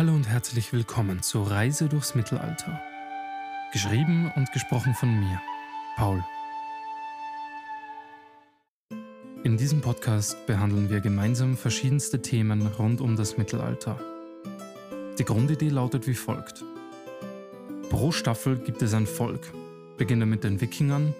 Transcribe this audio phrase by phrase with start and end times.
[0.00, 2.80] Hallo und herzlich willkommen zur Reise durchs Mittelalter.
[3.70, 5.42] Geschrieben und gesprochen von mir,
[5.96, 6.24] Paul.
[9.44, 14.00] In diesem Podcast behandeln wir gemeinsam verschiedenste Themen rund um das Mittelalter.
[15.18, 16.64] Die Grundidee lautet wie folgt.
[17.90, 19.52] Pro Staffel gibt es ein Volk.
[19.98, 21.14] Beginne mit den Wikingern.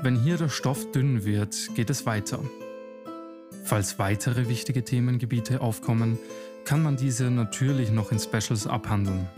[0.00, 2.40] Wenn hier der Stoff dünn wird, geht es weiter.
[3.64, 6.18] Falls weitere wichtige Themengebiete aufkommen,
[6.64, 9.28] kann man diese natürlich noch in Specials abhandeln.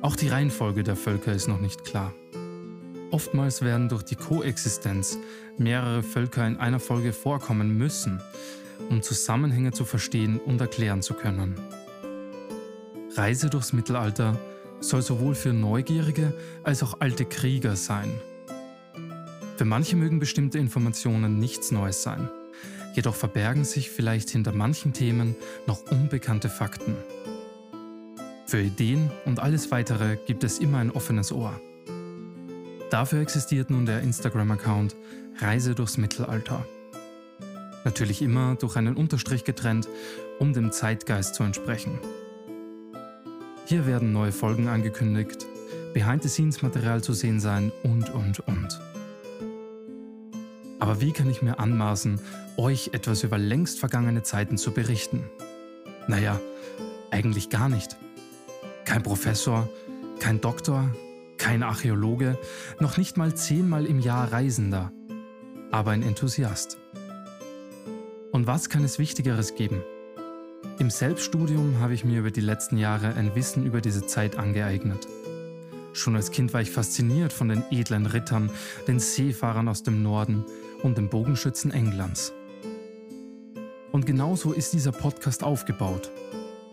[0.00, 2.12] Auch die Reihenfolge der Völker ist noch nicht klar.
[3.10, 5.18] Oftmals werden durch die Koexistenz
[5.56, 8.20] mehrere Völker in einer Folge vorkommen müssen,
[8.90, 11.54] um Zusammenhänge zu verstehen und erklären zu können.
[13.16, 14.38] Reise durchs Mittelalter
[14.80, 18.12] soll sowohl für Neugierige als auch alte Krieger sein.
[19.56, 22.28] Für manche mögen bestimmte Informationen nichts Neues sein.
[22.98, 25.36] Jedoch verbergen sich vielleicht hinter manchen Themen
[25.68, 26.96] noch unbekannte Fakten.
[28.44, 31.60] Für Ideen und alles weitere gibt es immer ein offenes Ohr.
[32.90, 34.96] Dafür existiert nun der Instagram-Account
[35.36, 36.66] Reise durchs Mittelalter.
[37.84, 39.88] Natürlich immer durch einen Unterstrich getrennt,
[40.40, 42.00] um dem Zeitgeist zu entsprechen.
[43.66, 45.46] Hier werden neue Folgen angekündigt,
[45.94, 48.80] Behind-the-Scenes-Material zu sehen sein und, und, und.
[50.88, 52.18] Aber wie kann ich mir anmaßen,
[52.56, 55.22] euch etwas über längst vergangene Zeiten zu berichten?
[56.06, 56.40] Naja,
[57.10, 57.98] eigentlich gar nicht.
[58.86, 59.68] Kein Professor,
[60.18, 60.90] kein Doktor,
[61.36, 62.38] kein Archäologe,
[62.80, 64.90] noch nicht mal zehnmal im Jahr Reisender,
[65.70, 66.78] aber ein Enthusiast.
[68.32, 69.82] Und was kann es Wichtigeres geben?
[70.78, 75.06] Im Selbststudium habe ich mir über die letzten Jahre ein Wissen über diese Zeit angeeignet.
[75.92, 78.48] Schon als Kind war ich fasziniert von den edlen Rittern,
[78.86, 80.46] den Seefahrern aus dem Norden
[80.82, 82.32] und den Bogenschützen Englands.
[83.92, 86.10] Und genauso ist dieser Podcast aufgebaut.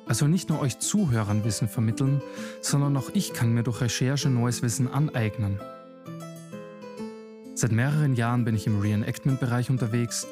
[0.05, 2.21] Also nicht nur euch Zuhörern Wissen vermitteln,
[2.61, 5.59] sondern auch ich kann mir durch Recherche neues Wissen aneignen.
[7.55, 10.27] Seit mehreren Jahren bin ich im Reenactment-Bereich unterwegs.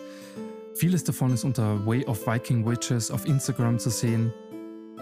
[0.75, 4.33] Vieles davon ist unter Way of Viking Witches auf Instagram zu sehen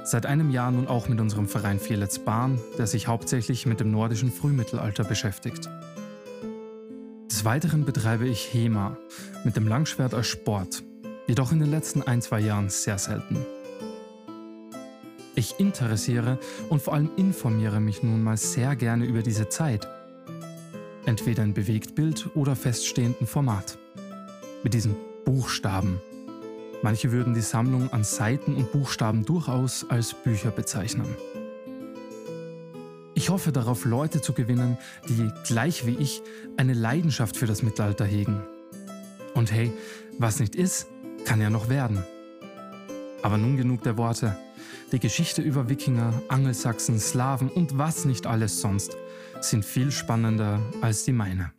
[0.03, 3.91] Seit einem Jahr nun auch mit unserem Verein Vieletz Bahn, der sich hauptsächlich mit dem
[3.91, 5.69] nordischen Frühmittelalter beschäftigt.
[7.41, 8.95] Des Weiteren betreibe ich HEMA
[9.43, 10.83] mit dem Langschwert als Sport,
[11.25, 13.35] jedoch in den letzten ein, zwei Jahren sehr selten.
[15.33, 16.37] Ich interessiere
[16.69, 19.87] und vor allem informiere mich nun mal sehr gerne über diese Zeit.
[21.07, 23.79] Entweder in Bewegtbild oder feststehenden Format.
[24.61, 25.99] Mit diesen Buchstaben,
[26.83, 31.05] Manche würden die Sammlung an Seiten und Buchstaben durchaus als Bücher bezeichnen.
[33.21, 36.23] Ich hoffe darauf, Leute zu gewinnen, die, gleich wie ich,
[36.57, 38.41] eine Leidenschaft für das Mittelalter hegen.
[39.35, 39.71] Und hey,
[40.17, 40.87] was nicht ist,
[41.23, 42.03] kann ja noch werden.
[43.21, 44.35] Aber nun genug der Worte.
[44.91, 48.97] Die Geschichte über Wikinger, Angelsachsen, Slawen und was nicht alles sonst
[49.39, 51.53] sind viel spannender als die meine.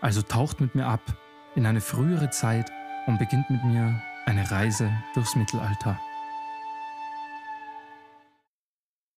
[0.00, 1.02] Also taucht mit mir ab
[1.54, 2.72] in eine frühere Zeit
[3.06, 6.00] und beginnt mit mir eine Reise durchs Mittelalter.